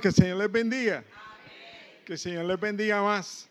[0.00, 1.04] Que el Señor les bendiga.
[2.04, 3.48] Que el Señor les bendiga más.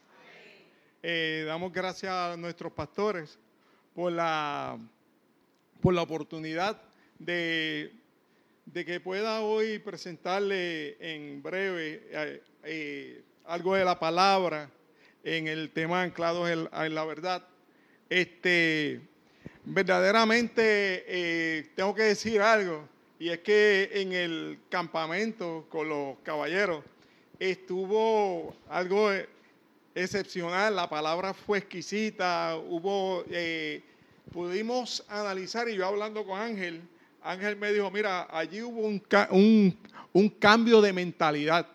[1.02, 3.40] Eh, damos gracias a nuestros pastores
[3.96, 4.78] por la,
[5.80, 6.82] por la oportunidad
[7.18, 7.94] de,
[8.66, 14.70] de que pueda hoy presentarle en breve eh, eh, algo de la palabra
[15.24, 17.48] en el tema anclado en, en la verdad.
[18.10, 19.00] Este,
[19.64, 22.93] verdaderamente tengo que decir algo.
[23.24, 26.84] Y es que en el campamento con los caballeros
[27.40, 29.12] estuvo algo
[29.96, 33.82] excepcional, la palabra fue exquisita, hubo, eh,
[34.34, 36.82] pudimos analizar y yo hablando con Ángel,
[37.22, 39.78] Ángel me dijo, mira, allí hubo un, un,
[40.12, 41.66] un cambio de mentalidad,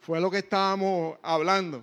[0.00, 1.82] fue lo que estábamos hablando.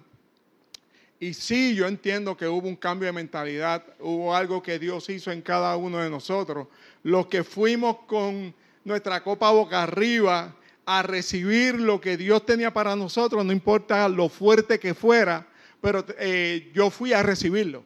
[1.19, 5.33] Y sí, yo entiendo que hubo un cambio de mentalidad, hubo algo que Dios hizo
[5.33, 6.69] en cada uno de nosotros.
[7.03, 10.55] Los que fuimos con nuestra copa boca arriba
[10.85, 15.45] a recibir lo que Dios tenía para nosotros, no importa lo fuerte que fuera,
[15.81, 17.83] pero eh, yo fui a recibirlo.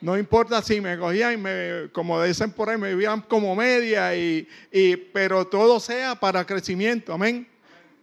[0.00, 4.14] No importa si me cogían y me, como dicen por ahí, me vivían como media,
[4.14, 4.46] y,
[5.12, 7.48] pero todo sea para crecimiento, amén.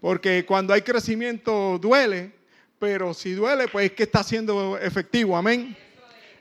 [0.02, 2.34] Porque cuando hay crecimiento duele,
[2.80, 5.76] pero si duele, pues es que está siendo efectivo, amén.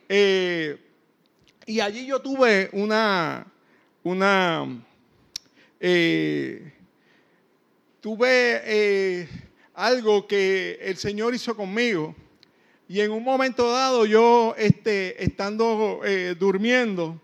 [0.08, 0.76] Eh,
[1.66, 3.46] y allí yo tuve una,
[4.02, 4.66] una,
[5.80, 6.72] eh,
[8.00, 9.28] tuve eh,
[9.74, 12.14] algo que el Señor hizo conmigo.
[12.88, 17.20] Y en un momento dado, yo este, estando eh, durmiendo,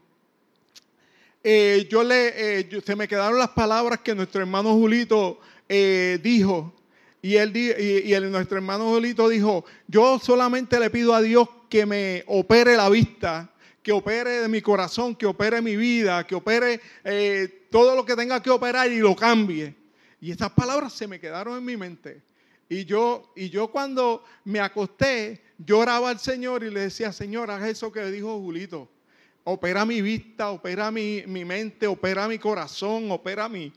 [1.43, 6.75] yo le, se me quedaron las palabras que nuestro hermano Julito dijo.
[7.22, 12.25] Y, y, y nuestro hermano Julito dijo, yo solamente le pido a Dios que me
[12.27, 13.50] opere la vista
[13.83, 18.15] que opere de mi corazón, que opere mi vida, que opere eh, todo lo que
[18.15, 19.75] tenga que operar y lo cambie.
[20.21, 22.23] Y estas palabras se me quedaron en mi mente.
[22.69, 27.65] Y yo, y yo cuando me acosté, lloraba al Señor y le decía, Señor, haz
[27.65, 28.89] eso que dijo Julito.
[29.45, 33.73] Opera mi vista, opera mi, mi mente, opera mi corazón, opera mi...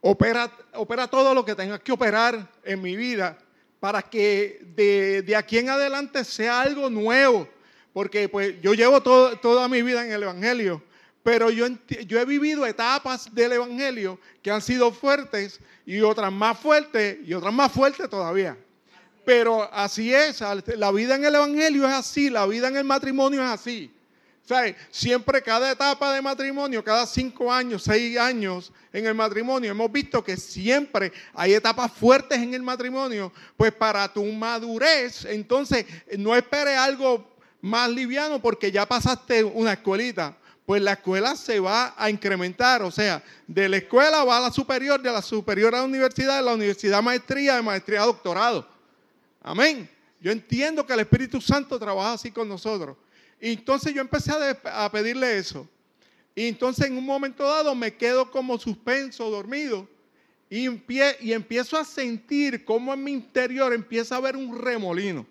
[0.00, 3.38] Opera, opera todo lo que tengas que operar en mi vida
[3.84, 7.46] para que de, aquí en adelante sea algo nuevo.
[7.92, 10.82] Porque pues yo llevo toda mi vida en el Evangelio,
[11.22, 11.66] pero yo,
[12.06, 17.34] yo he vivido etapas del Evangelio que han sido fuertes y otras más fuertes y
[17.34, 18.56] otras más fuertes todavía.
[19.22, 20.42] Pero así es,
[20.78, 23.93] la vida en el Evangelio es así, la vida en el matrimonio es así.
[24.90, 30.22] Siempre cada etapa de matrimonio, cada cinco años, seis años en el matrimonio, hemos visto
[30.22, 35.86] que siempre hay etapas fuertes en el matrimonio, pues para tu madurez, entonces
[36.18, 37.26] no esperes algo
[37.62, 40.36] más liviano porque ya pasaste una escuelita.
[40.66, 44.50] Pues la escuela se va a incrementar, o sea, de la escuela va a la
[44.50, 48.06] superior, de la superior a la universidad, de la universidad a maestría, de maestría a
[48.06, 48.66] doctorado.
[49.42, 49.88] Amén.
[50.20, 52.96] Yo entiendo que el Espíritu Santo trabaja así con nosotros.
[53.44, 54.32] Y entonces yo empecé
[54.64, 55.68] a, pedirle eso.
[56.34, 59.86] Y entonces en un momento dado me quedo como suspenso, dormido.
[60.48, 60.66] Y,
[61.20, 65.26] y empiezo a sentir cómo en mi interior empieza a haber un remolino.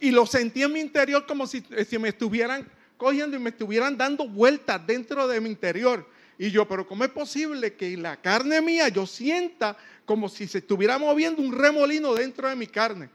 [0.00, 1.62] Y lo sentí en mi interior como si,
[2.00, 6.08] me estuvieran cogiendo y me estuvieran dando vueltas dentro de mi interior.
[6.38, 10.58] Y yo, pero ¿cómo es posible que la carne mía yo sienta como si se
[10.58, 13.08] estuviera moviendo un remolino dentro de mi carne?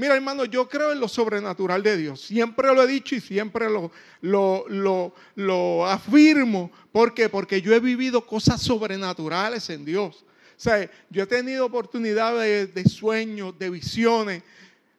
[0.00, 2.22] Mira, hermano, yo creo en lo sobrenatural de Dios.
[2.22, 3.92] Siempre lo he dicho y siempre lo,
[4.22, 6.72] lo, lo, afirmo.
[6.90, 7.28] ¿Por qué?
[7.28, 10.24] Porque yo he vivido cosas sobrenaturales en Dios.
[10.24, 14.42] O sea, yo he tenido oportunidades de, de sueños, de visiones.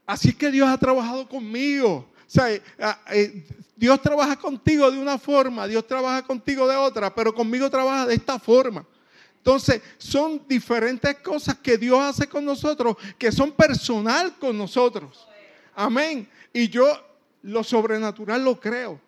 [0.06, 2.07] Así que Dios ha trabajado conmigo.
[2.15, 2.62] O sea, eh,
[3.12, 3.44] eh,
[3.75, 8.13] Dios trabaja contigo de una forma, Dios trabaja contigo de otra, pero conmigo trabaja de
[8.13, 8.86] esta forma.
[9.41, 15.27] Entonces, son diferentes cosas que Dios hace con nosotros, que son personal con nosotros.
[15.73, 16.29] Amén.
[16.53, 16.85] Y yo
[17.41, 19.01] lo sobrenatural lo creo.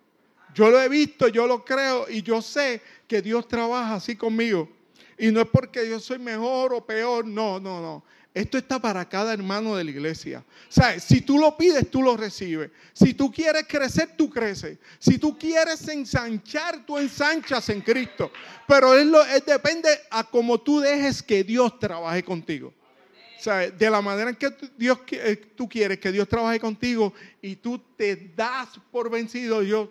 [0.56, 4.68] Yo lo he visto, yo lo creo y yo sé que Dios trabaja así conmigo.
[5.20, 8.04] Y no es porque yo soy mejor o peor, no, no, no.
[8.34, 10.44] Esto está para cada hermano de la iglesia.
[10.76, 12.72] O si tú lo pides, tú lo recibes.
[12.92, 14.80] Si tú quieres crecer, tú creces.
[14.98, 18.32] Si tú quieres ensanchar, tú ensanchas en Cristo.
[18.68, 22.74] Pero él, lo, depende a cómo tú dejes que Dios trabaje contigo.
[23.78, 27.78] De la manera en que Dios, eh, tú quieres que Dios trabaje contigo y tú
[27.98, 29.90] te das por vencido, Dios,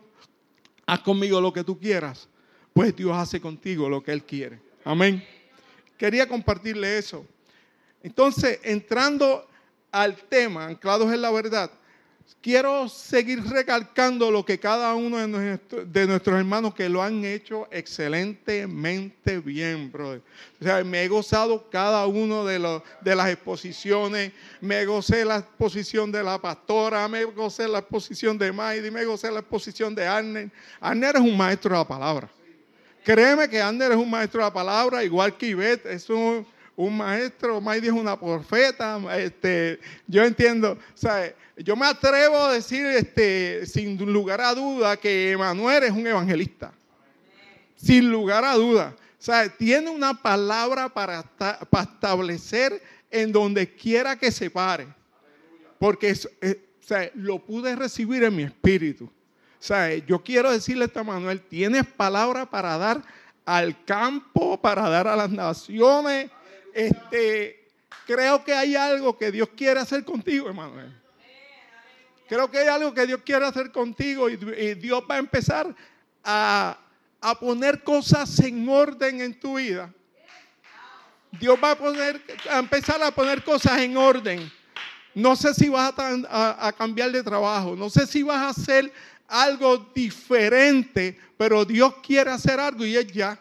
[0.86, 2.28] haz conmigo lo que tú quieras,
[2.72, 4.58] pues Dios hace contigo lo que Él quiere.
[4.84, 5.22] Amén.
[5.98, 7.26] Quería compartirle eso.
[8.02, 9.48] Entonces, entrando
[9.90, 11.70] al tema, anclados en la verdad,
[12.40, 19.38] quiero seguir recalcando lo que cada uno de, nuestros hermanos que lo han hecho excelentemente
[19.38, 20.22] bien, brother.
[20.60, 26.22] O sea, me he gozado cada uno de, las exposiciones, me gocé la exposición de
[26.22, 30.50] la pastora, me gocé la exposición de Maidi, me gocé la exposición de Arner.
[30.80, 32.28] Arner es un maestro de la palabra.
[33.04, 36.46] Créeme que Arner es un maestro de la palabra, igual que Ivette, es un
[36.76, 42.86] un maestro, Maidi es una profeta, este, yo entiendo, sea, yo me atrevo a decir
[42.86, 46.72] este, sin lugar a duda que Emanuel es un evangelista,
[47.76, 54.32] sin lugar a duda, sea, tiene una palabra para, para establecer en donde quiera que
[54.32, 54.88] se pare,
[55.78, 59.08] porque sea, lo pude recibir en mi espíritu.
[59.60, 63.02] Sea, yo quiero decirle a Emanuel, tienes palabra para dar
[63.44, 66.30] al campo, para dar a las naciones,
[66.72, 67.68] este,
[68.06, 71.00] creo que hay algo que Dios quiere hacer contigo, Emanuel.
[72.28, 74.36] Creo que hay algo que Dios quiere hacer contigo y,
[74.76, 75.74] Dios va a empezar
[76.24, 76.78] a,
[77.40, 79.92] poner cosas en orden en tu vida.
[81.32, 82.20] Dios va a, poner,
[82.50, 84.50] a empezar a poner cosas en orden.
[85.14, 88.90] No sé si vas a, a, cambiar de trabajo, no sé si vas a hacer
[89.28, 93.38] algo diferente, pero Dios quiere hacer algo y es ya.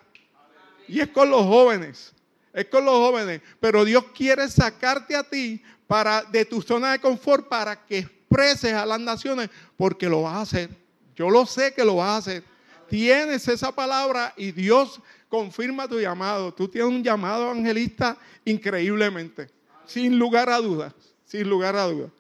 [0.88, 2.14] Y es con los jóvenes
[2.54, 7.00] es con los jóvenes, pero Dios quiere sacarte a ti para, de tu zona de
[7.00, 10.70] confort para que expreses a las naciones, porque lo vas a hacer.
[11.16, 12.44] Yo lo sé que lo vas a hacer.
[12.90, 16.54] Tienes esa palabra y Dios confirma tu llamado.
[16.54, 19.50] Tú tienes un llamado evangelista increíblemente,
[19.86, 20.94] sin lugar a dudas,
[21.26, 22.12] sin lugar a dudas.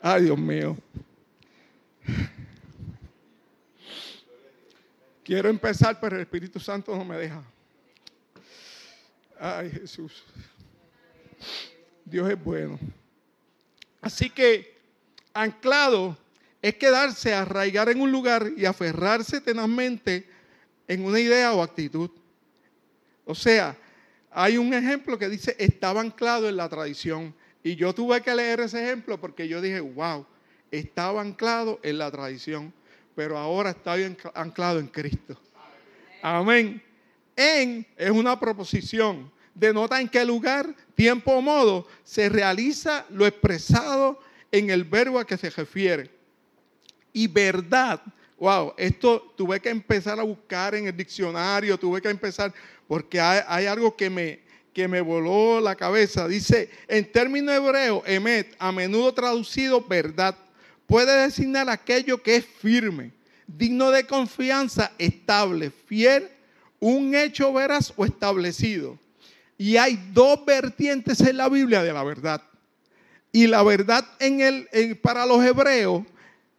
[0.00, 0.76] Ay, Dios mío.
[5.24, 7.42] Quiero empezar, pero el Espíritu Santo no me deja.
[9.38, 10.24] Ay, Jesús.
[12.04, 12.78] Dios es bueno.
[14.00, 14.76] Así que
[15.32, 16.16] anclado
[16.60, 20.28] es quedarse, arraigar en un lugar y aferrarse tenazmente
[20.88, 22.10] en una idea o actitud.
[23.24, 23.76] O sea,
[24.30, 27.34] hay un ejemplo que dice, estaba anclado en la tradición.
[27.62, 30.26] Y yo tuve que leer ese ejemplo porque yo dije, wow,
[30.70, 32.72] estaba anclado en la tradición,
[33.14, 33.94] pero ahora está
[34.34, 35.40] anclado en Cristo.
[36.22, 36.87] Amén
[37.38, 39.30] en es una proposición.
[39.54, 44.20] Denota en qué lugar, tiempo o modo se realiza lo expresado
[44.50, 46.10] en el verbo a que se refiere.
[47.12, 48.02] Y verdad,
[48.38, 52.52] wow, esto tuve que empezar a buscar en el diccionario, tuve que empezar,
[52.88, 54.40] porque hay, algo que me,
[54.72, 56.26] que me voló la cabeza.
[56.26, 60.36] Dice, en término hebreo, emet, a menudo traducido verdad,
[60.86, 63.12] puede designar aquello que es firme,
[63.46, 66.30] digno de confianza, estable, fiel
[66.80, 68.98] un hecho veraz o establecido.
[69.56, 72.42] Y hay dos vertientes en la Biblia de la verdad.
[73.32, 76.04] Y la verdad en el, para los hebreos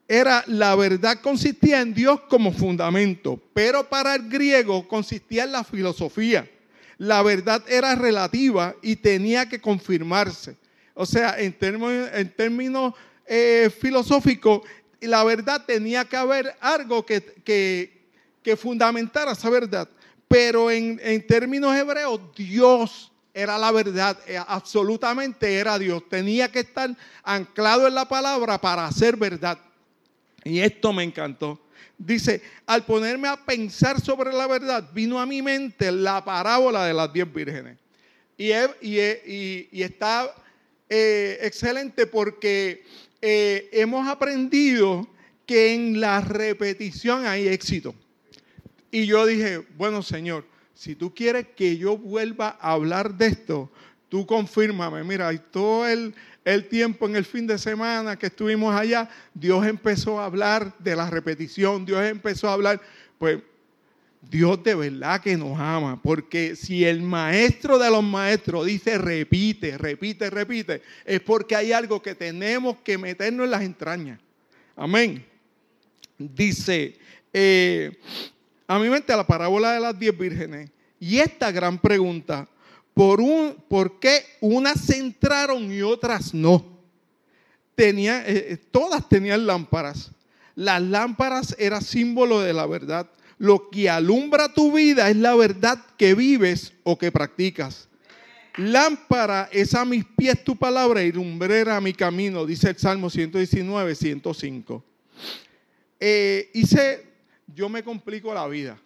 [0.08, 5.64] era la verdad consistía en Dios como fundamento, pero para el griego consistía en la
[5.64, 6.50] filosofía.
[6.98, 10.58] La verdad era relativa y tenía que confirmarse.
[10.94, 12.94] O sea, en términos, en términos
[13.26, 14.62] eh, filosóficos,
[15.00, 18.10] la verdad tenía que haber algo que, que,
[18.44, 19.88] que fundamentara esa verdad.
[20.30, 26.08] Pero en, términos hebreos, Dios era la verdad, eh, absolutamente era Dios.
[26.08, 29.58] Tenía que estar anclado en la palabra para hacer verdad.
[30.44, 31.60] Y esto me encantó.
[31.98, 36.94] Dice, al ponerme a pensar sobre la verdad, vino a mi mente la parábola de
[36.94, 37.80] las diez vírgenes.
[38.38, 40.32] Y, y, está
[40.88, 42.86] eh, excelente porque
[43.20, 45.08] eh, hemos aprendido
[45.48, 47.96] que en la repetición hay éxito.
[48.92, 53.70] Y yo dije, bueno Señor, si tú quieres que yo vuelva a hablar de esto,
[54.08, 55.04] tú confírmame.
[55.04, 56.16] Mira, y todo el,
[56.46, 60.96] el tiempo en el fin de semana que estuvimos allá, Dios empezó a hablar de
[60.96, 62.82] la repetición, Dios empezó a hablar,
[63.18, 63.40] pues
[64.22, 69.78] Dios de verdad que nos ama, porque si el maestro de los maestros dice repite,
[69.78, 74.20] repite, repite, es porque hay algo que tenemos que meternos en las entrañas.
[74.76, 75.26] Amén.
[76.18, 76.98] Dice,
[77.32, 77.98] eh,
[78.70, 82.48] a mi mente la parábola de las diez vírgenes Y esta gran pregunta,
[82.94, 86.64] ¿por, un, ¿por qué unas entraron y otras no?
[87.74, 90.12] Tenía, eh, eh, todas tenían lámparas.
[90.54, 93.10] Las lámparas eran símbolo de la verdad.
[93.40, 97.88] Lo que alumbra tu vida es la verdad que vives o que practicas.
[98.58, 103.96] Lámpara es a mis pies tu palabra y lumbrera mi camino, dice el Salmo 119,
[103.96, 104.84] 105.
[106.00, 107.09] Eh, hice,
[107.56, 108.80] yo me complico la vida.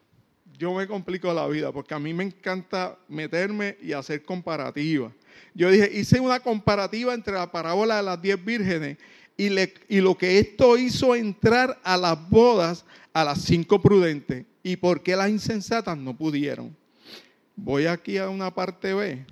[0.57, 5.11] Yo me complico la vida porque a mí me encanta meterme y hacer comparativas.
[5.53, 8.97] Yo dije, hice una comparativa entre la parábola de las diez vírgenes
[9.35, 9.47] y,
[9.89, 15.01] y lo que esto hizo entrar a las bodas a las cinco prudentes y por
[15.01, 16.75] qué las insensatas no pudieron.
[17.55, 19.25] Voy aquí a una parte B.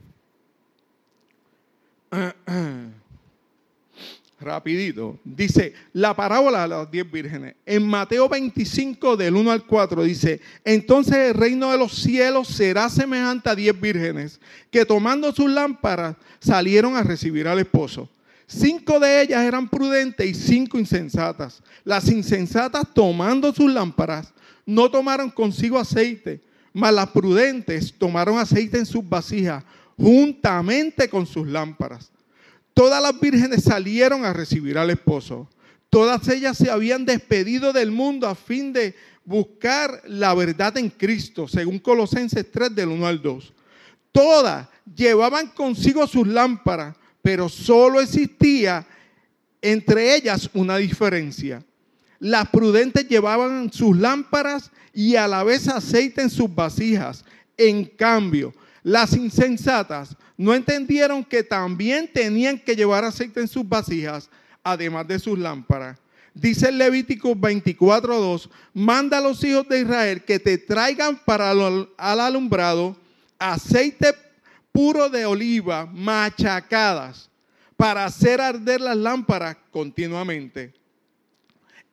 [4.42, 5.20] Rapidito.
[5.24, 7.56] Dice, la parábola de las diez vírgenes.
[7.66, 12.90] En Mateo 25, del 1 al 4, dice, entonces el reino de los cielos será
[12.90, 18.10] semejante a diez vírgenes que tomando sus lámparas salieron a recibir al esposo.
[18.48, 21.62] Cinco de ellas eran prudentes y cinco insensatas.
[21.86, 24.34] Las insensatas tomando sus lámparas
[24.66, 26.42] no tomaron consigo aceite,
[26.74, 29.64] mas las prudentes tomaron aceite en sus vasijas
[29.96, 32.11] juntamente con sus lámparas.
[32.82, 35.48] Todas las vírgenes salieron a recibir al esposo.
[35.92, 41.48] Todas ellas se habían despedido del mundo a fin de buscar la verdad en Cristo,
[41.48, 43.54] según Colosenses 3 del 1 al 2.
[44.12, 48.84] Todas llevaban consigo sus lámparas, pero solo existía
[49.62, 51.64] entre ellas una diferencia.
[52.18, 57.26] Las prudentes llevaban sus lámparas y a la vez aceite en sus vasijas.
[57.58, 64.28] En cambio, las insensatas no entendieron que también tenían que llevar aceite en sus vasijas,
[64.64, 66.00] además de sus lámparas.
[66.34, 71.88] Dice el Levítico 24:2, manda a los hijos de Israel que te traigan para al
[72.20, 72.98] alumbrado
[73.38, 74.16] aceite
[74.72, 77.30] puro de oliva machacadas
[77.78, 80.74] para hacer arder las lámparas continuamente.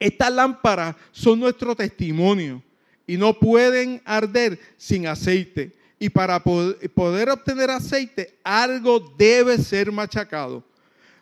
[0.00, 2.62] Estas lámparas son nuestro testimonio
[3.06, 5.77] y no pueden arder sin aceite.
[5.98, 10.62] Y para poder obtener aceite, algo debe ser machacado.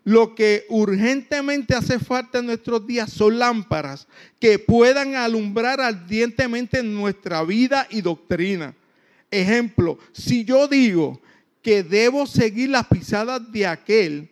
[0.04, 4.06] Lo que urgentemente hace falta en nuestros días son lámparas
[4.38, 8.74] que puedan alumbrar ardientemente nuestra vida y doctrina.
[9.30, 11.20] Ejemplo, si yo digo
[11.60, 14.30] que debo seguir las pisadas de aquel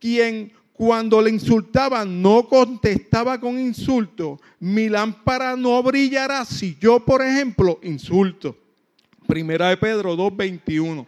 [0.00, 7.22] quien cuando le insultaban no contestaba con insulto, mi lámpara no brillará si yo, por
[7.22, 8.56] ejemplo, insulto.
[9.30, 11.06] Primera de Pedro 2.21.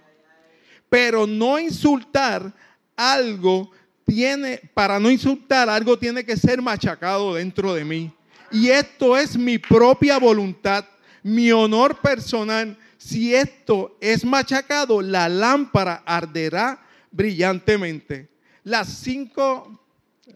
[0.89, 2.55] Pero no insultar
[2.95, 3.69] algo
[4.05, 8.13] tiene, para no insultar algo tiene que ser machacado dentro de mí.
[8.53, 10.85] Y esto es mi propia voluntad,
[11.25, 12.79] mi honor personal.
[12.97, 18.29] Si esto es machacado, la lámpara arderá brillantemente.
[18.63, 19.81] Las cinco,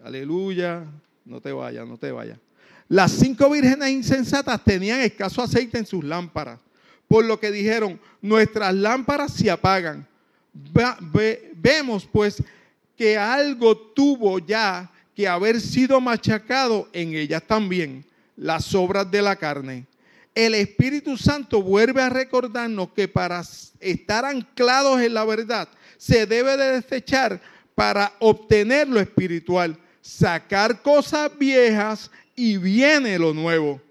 [0.03, 0.83] aleluya,
[1.23, 2.37] no te vayas, no te vayas.
[2.89, 6.59] Las cinco vírgenes insensatas tenían escaso aceite en sus lámparas,
[7.07, 10.05] por lo que dijeron, nuestras lámparas se apagan.
[11.53, 12.43] vemos pues
[12.95, 19.35] que algo tuvo ya que haber sido machacado en ellas también, las obras de la
[19.35, 19.85] carne.
[20.35, 23.41] El Espíritu Santo vuelve a recordarnos que para
[23.79, 27.41] estar anclados en la verdad se debe de desechar
[27.73, 33.81] para obtener lo espiritual, sacar cosas viejas y viene lo nuevo.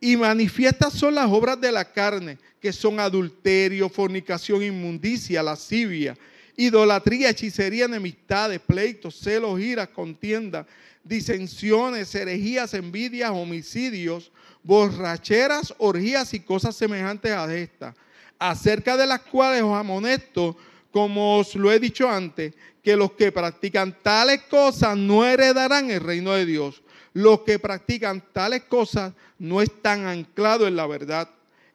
[0.00, 6.16] Y manifiestas son las obras de la carne, que son adulterio, fornicación, inmundicia, lascivia,
[6.56, 10.66] idolatría, hechicería, enemistades, pleitos, celos, iras, contienda,
[11.04, 14.30] disensiones, herejías, envidias, homicidios,
[14.62, 17.94] borracheras, orgías y cosas semejantes a estas,
[18.38, 20.56] acerca de las cuales os amonesto,
[20.90, 26.00] como os lo he dicho antes, que los que practican tales cosas no heredarán el
[26.00, 26.82] reino de Dios.
[27.12, 31.28] Los que practican tales cosas no están anclados en la verdad.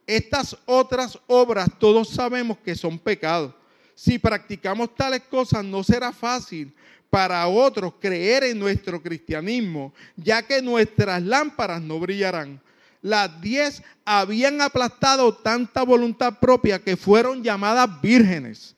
[0.08, 3.54] Estas otras obras todos sabemos que son pecados.
[3.96, 6.74] Si practicamos tales cosas no será fácil
[7.10, 12.62] para otros creer en nuestro cristianismo, ya que nuestras lámparas no brillarán.
[13.02, 18.76] Las diez habían aplastado tanta voluntad propia que fueron llamadas vírgenes.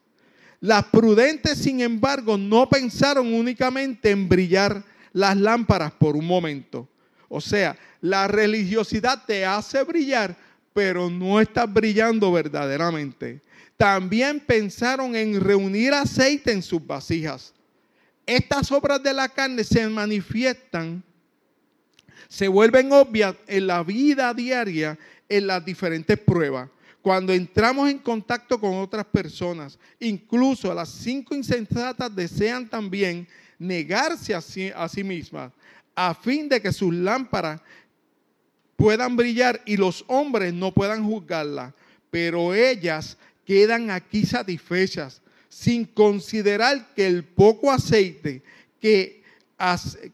[0.60, 4.84] Las prudentes, sin embargo, no pensaron únicamente en brillar
[5.18, 6.88] las lámparas por un momento.
[7.28, 10.38] O sea, la religiosidad te hace brillar,
[10.74, 13.42] pero no estás brillando verdaderamente.
[13.76, 17.52] También pensaron en reunir aceite en sus vasijas.
[18.28, 21.04] Estas obras de la carne se manifiestan,
[22.28, 26.70] se vuelven obvias en la vida diaria, en las diferentes pruebas
[27.02, 33.28] Cuando entramos en contacto con otras personas, incluso las cinco insensatas desean también
[33.60, 35.52] negarse a sí, a sí mismas,
[35.96, 37.62] a fin de que sus lámparas
[38.76, 41.74] puedan brillar y los hombres no puedan juzgarla.
[42.12, 48.44] Pero ellas quedan aquí satisfechas, sin considerar que el poco aceite
[48.80, 49.24] que,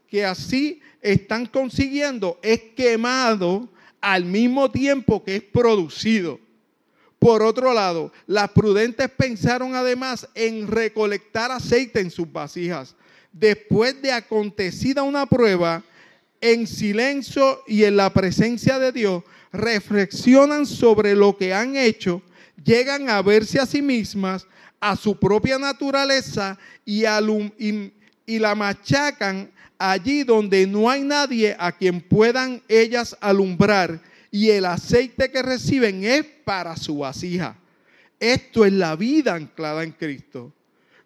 [0.07, 3.69] que así están consiguiendo es quemado
[3.99, 6.39] al mismo tiempo que es producido.
[7.23, 12.97] Por otro lado, las prudentes pensaron además en recolectar aceite en sus vasijas.
[13.31, 15.81] Después de acontecida una prueba,
[16.41, 22.21] en silencio y en la presencia de Dios, reflexionan sobre lo que han hecho,
[22.61, 24.45] llegan a verse a sí mismas,
[24.81, 27.03] a su propia naturaleza y,
[28.37, 34.01] la machacan allí donde no hay nadie a quien puedan ellas alumbrar
[34.33, 37.55] y el aceite que reciben es para su vasija.
[38.19, 40.51] Esto es la vida anclada en Cristo.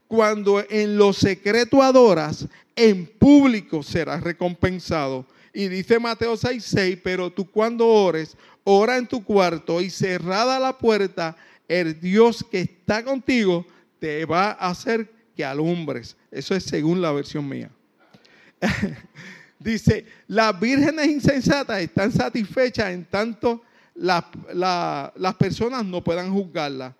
[0.07, 5.25] Cuando en lo secreto adoras, en público serás recompensado.
[5.53, 10.77] Y dice Mateo 6:6, pero tú cuando ores, ora en tu cuarto y cerrada la
[10.77, 11.35] puerta,
[11.67, 13.67] el Dios que está contigo
[13.99, 16.15] te va a hacer que alumbres.
[16.31, 17.71] Eso es según la versión mía.
[19.59, 23.63] Dice, las vírgenes insensatas están satisfechas en tanto
[23.95, 26.93] las personas no puedan juzgarlas.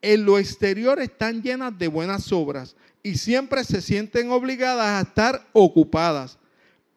[0.00, 5.46] En lo exterior están llenas de buenas obras y siempre se sienten obligadas a estar
[5.52, 6.38] ocupadas,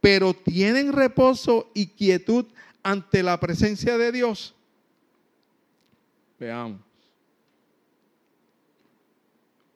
[0.01, 2.45] pero tienen reposo y quietud
[2.81, 4.55] ante la presencia de Dios.
[6.39, 6.81] Veamos.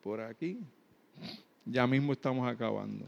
[0.02, 0.60] Por aquí.
[1.66, 3.06] Ya mismo estamos acabando.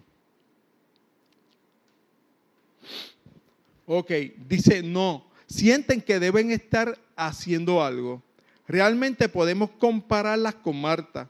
[3.93, 4.09] Ok,
[4.47, 5.25] dice no.
[5.47, 8.23] Sienten que deben estar haciendo algo.
[8.65, 11.29] Realmente podemos compararlas con Marta.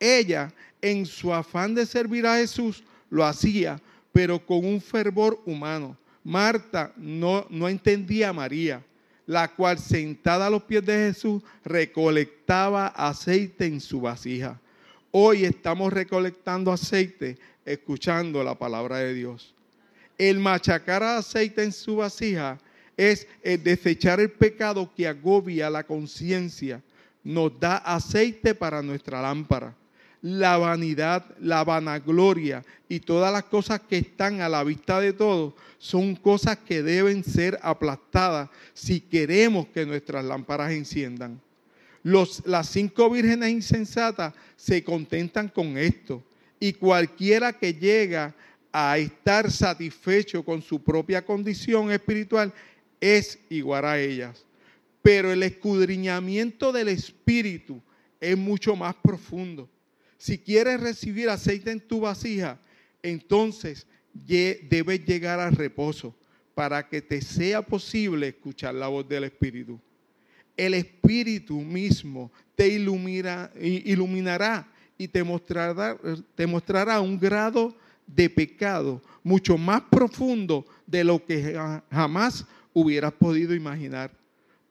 [0.00, 5.96] Ella, en su afán de servir a Jesús, lo hacía, pero con un fervor humano.
[6.24, 8.84] Marta no, no entendía a María,
[9.24, 14.60] la cual sentada a los pies de Jesús recolectaba aceite en su vasija.
[15.12, 19.54] Hoy estamos recolectando aceite escuchando la palabra de Dios.
[20.20, 22.58] El machacar aceite en su vasija
[22.94, 26.82] es el desechar el pecado que agobia la conciencia.
[27.24, 29.74] Nos da aceite para nuestra lámpara.
[30.20, 35.54] La vanidad, la vanagloria y todas las cosas que están a la vista de todos
[35.78, 41.40] son cosas que deben ser aplastadas si queremos que nuestras lámparas enciendan.
[42.02, 46.22] Las cinco vírgenes insensatas se contentan con esto
[46.60, 48.34] y cualquiera que llega a
[48.72, 52.52] estar satisfecho con su propia condición espiritual
[53.00, 54.44] es igual a ellas.
[55.02, 57.80] Pero el escudriñamiento del espíritu
[58.20, 59.68] es mucho más profundo.
[60.18, 62.60] Si quieres recibir aceite en tu vasija,
[63.02, 66.14] entonces debes llegar al reposo
[66.54, 69.80] para que te sea posible escuchar la voz del espíritu.
[70.56, 73.50] El espíritu mismo te iluminará
[74.98, 75.96] y te mostrará,
[76.34, 77.74] te mostrará un grado
[78.14, 81.58] de pecado mucho más profundo de lo que
[81.90, 84.10] jamás hubieras podido imaginar.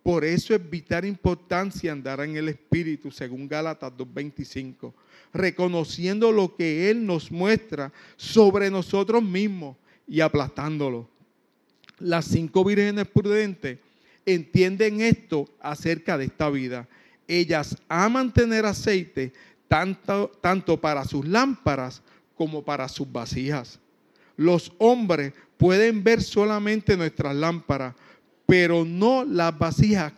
[0.03, 4.93] Por eso es vital importancia andar en el Espíritu, según Gálatas 2.25,
[5.33, 9.75] reconociendo lo que Él nos muestra sobre nosotros mismos
[10.07, 11.07] y aplastándolo.
[11.99, 13.77] Las cinco vírgenes prudentes
[14.25, 16.87] entienden esto acerca de esta vida.
[17.27, 19.33] Ellas aman tener aceite
[19.67, 22.01] tanto, tanto para sus lámparas
[22.39, 23.81] como para sus vasijas.
[24.37, 27.93] Los hombres pueden ver solamente nuestras lámparas,
[28.45, 30.13] pero no las vasijas.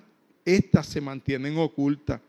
[0.45, 2.21] Estas se mantienen ocultas.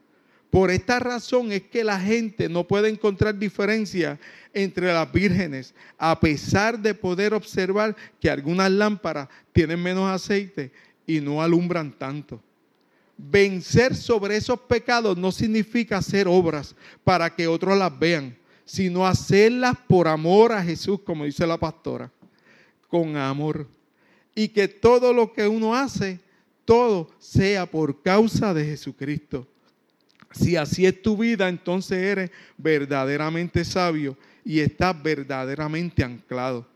[0.48, 4.18] Por esta razón es que la gente no puede encontrar diferencia
[4.54, 10.72] entre las vírgenes, a pesar de poder observar que algunas lámparas tienen menos aceite
[11.06, 12.40] y no alumbran tanto.
[13.18, 16.74] Vencer sobre esos pecados no significa hacer obras
[17.04, 22.10] para que otros las vean sino hacerlas por amor a Jesús, como dice la pastora,
[22.88, 23.66] con amor.
[24.34, 26.20] Y que todo lo que uno hace,
[26.64, 29.46] todo sea por causa de Jesucristo.
[30.30, 36.66] Si así es tu vida, entonces eres verdaderamente sabio y estás verdaderamente anclado.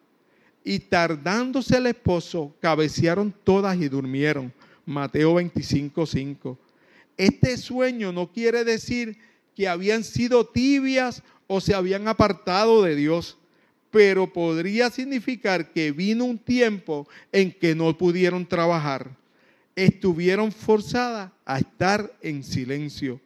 [0.62, 4.52] Y tardándose el esposo, cabecearon todas y durmieron.
[4.84, 6.58] Mateo 25, 5.
[7.16, 9.16] Este sueño no quiere decir
[9.54, 13.36] que habían sido tibias o se habían apartado de Dios,
[13.90, 19.10] pero podría significar que vino un tiempo en que no pudieron trabajar.
[19.74, 23.20] estuvieron forzadas a estar en silencio.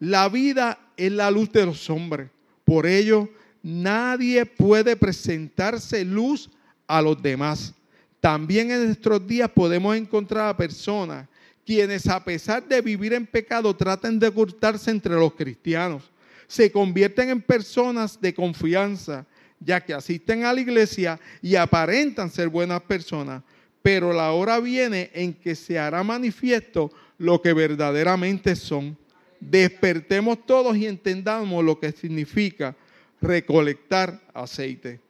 [0.00, 2.30] La vida es la luz de los hombres.
[2.64, 3.28] Por ello,
[3.62, 6.48] nadie puede presentarse luz
[6.86, 7.74] a los demás.
[8.20, 11.28] También en nuestros días podemos encontrar a personas
[11.66, 16.04] quienes a pesar de vivir en pecado tratan de ocultarse entre los cristianos.
[16.46, 19.26] Se convierten en personas de confianza,
[19.60, 23.42] ya que asisten a la iglesia y aparentan ser buenas personas,
[23.82, 28.98] pero la hora viene en que se hará manifiesto lo que verdaderamente son.
[29.40, 32.74] Despertemos todos y entendamos lo que significa
[33.20, 35.00] recolectar aceite.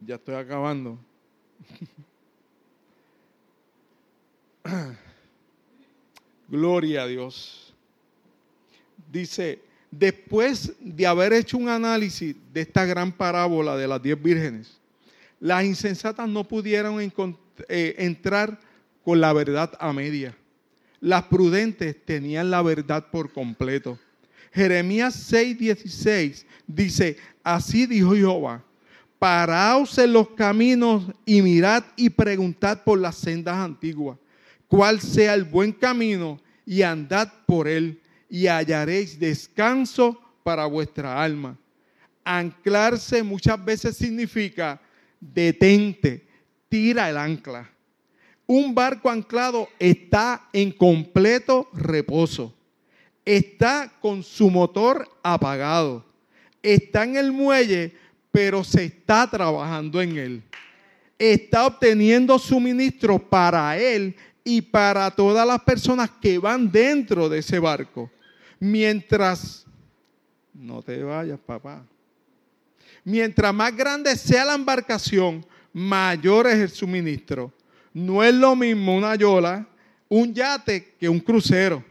[0.00, 0.98] Ya estoy acabando.
[6.48, 7.71] Gloria a Dios.
[9.12, 14.80] Dice, después de haber hecho un análisis de esta gran parábola de las diez vírgenes,
[15.38, 16.98] las insensatas no pudieron
[17.68, 18.58] eh, entrar
[19.04, 20.34] con la verdad a media.
[20.98, 23.98] Las prudentes tenían la verdad por completo.
[24.50, 28.64] Jeremías 6:16 dice, así dijo Jehová,
[29.18, 34.16] paraos en los caminos y mirad y preguntad por las sendas antiguas,
[34.68, 38.01] cuál sea el buen camino y andad por él
[38.32, 41.58] y hallaréis descanso para vuestra alma.
[42.24, 44.80] Anclarse muchas veces significa
[45.20, 46.26] detente,
[46.70, 47.70] tira el ancla.
[48.46, 52.54] Un barco anclado está en completo reposo.
[53.22, 56.02] Está con su motor apagado.
[56.62, 57.92] Está en el muelle,
[58.30, 60.42] pero se está trabajando en él.
[61.18, 67.58] Está obteniendo suministro para él y para todas las personas que van dentro de ese
[67.58, 68.10] barco.
[68.64, 69.66] Mientras,
[70.54, 71.84] no te vayas, papá.
[73.02, 77.52] Mientras más grande sea la embarcación, mayor es el suministro.
[77.92, 79.66] No es lo mismo una yola,
[80.08, 81.84] un yate que un crucero.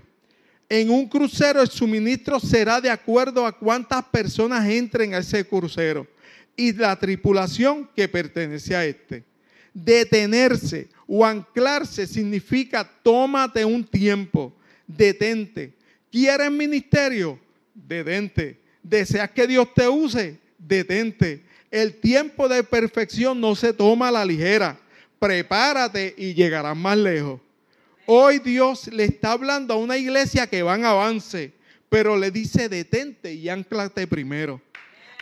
[0.70, 6.08] En un crucero el suministro será de acuerdo a cuántas personas entren a ese crucero
[6.56, 9.26] y la tripulación que pertenece a este.
[9.74, 14.54] Detenerse o anclarse significa tómate un tiempo,
[14.88, 15.81] detente.
[16.12, 17.40] ¿Quieres ministerio?
[17.74, 18.60] Detente.
[18.84, 20.42] ¿Deseas que Dios te use?
[20.68, 21.44] detente.
[21.70, 24.78] El tiempo de perfección no se toma a la ligera.
[25.20, 27.40] Prepárate y llegarás más lejos.
[28.06, 31.54] Hoy Dios le está hablando a una iglesia que va en avance,
[31.90, 34.62] pero le dice detente y anclate primero.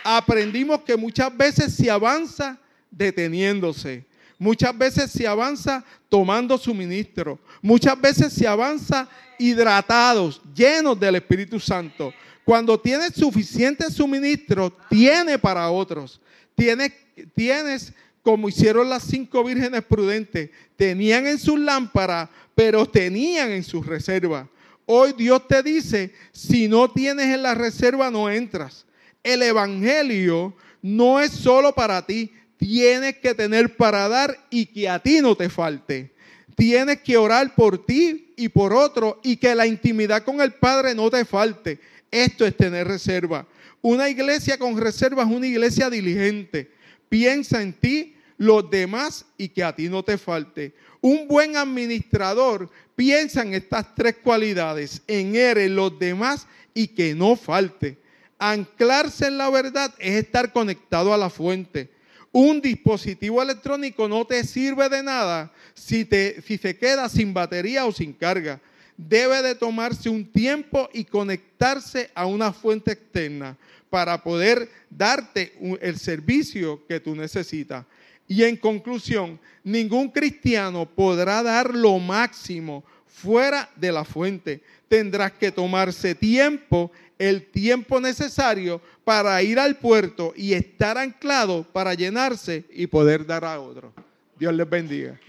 [0.03, 2.57] Aprendimos que muchas veces se avanza
[2.89, 4.05] deteniéndose.
[4.39, 7.37] Muchas veces se avanza tomando suministro.
[7.61, 12.13] Muchas veces se avanza hidratados, llenos del Espíritu Santo.
[12.45, 16.21] Cuando tienes suficiente suministro, tiene para otros.
[16.55, 16.93] Tienes,
[17.35, 23.85] tienes como hicieron las cinco vírgenes prudentes, tenían en sus lámparas, pero tenían en sus
[23.85, 24.47] reservas.
[24.85, 28.85] Hoy Dios te dice, si no tienes en la reserva, no entras.
[29.21, 34.99] El Evangelio no es solo para ti, tienes que tener para dar y que a
[34.99, 36.11] ti no te falte.
[36.55, 40.93] Tienes que orar por ti y por otro y que la intimidad con el Padre
[40.93, 41.79] no te falte.
[42.11, 43.47] Esto es tener reserva.
[43.81, 46.69] Una iglesia con reserva es una iglesia diligente.
[47.07, 50.73] Piensa en ti, los demás y que a ti no te falte.
[50.99, 57.37] Un buen administrador piensa en estas tres cualidades, en él, los demás y que no
[57.37, 57.97] falte.
[58.37, 61.89] Anclarse en la verdad es estar conectado a la fuente.
[62.31, 67.85] Un dispositivo electrónico no te sirve de nada si, te, si se queda sin batería
[67.85, 68.59] o sin carga
[69.07, 73.57] debe de tomarse un tiempo y conectarse a una fuente externa
[73.89, 77.85] para poder darte el servicio que tú necesitas.
[78.27, 84.61] Y en conclusión, ningún cristiano podrá dar lo máximo fuera de la fuente.
[84.89, 91.93] Tendrás que tomarse tiempo, el tiempo necesario para ir al puerto y estar anclado para
[91.93, 93.93] llenarse y poder dar a otro.
[94.39, 95.19] Dios les bendiga.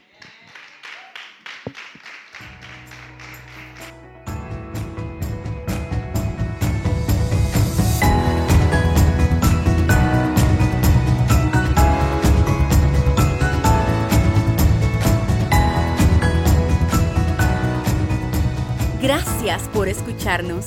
[19.02, 20.66] Gracias por escucharnos.